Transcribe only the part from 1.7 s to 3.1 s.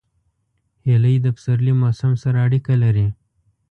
موسم سره اړیکه لري